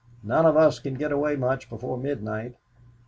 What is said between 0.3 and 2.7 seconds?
of us can get away much before midnight."